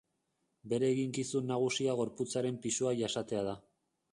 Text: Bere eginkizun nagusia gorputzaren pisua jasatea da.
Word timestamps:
Bere 0.71 0.87
eginkizun 0.93 1.45
nagusia 1.51 1.99
gorputzaren 2.01 2.59
pisua 2.65 2.95
jasatea 3.03 3.45
da. 3.51 3.55